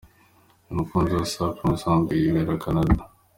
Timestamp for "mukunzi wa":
0.77-1.27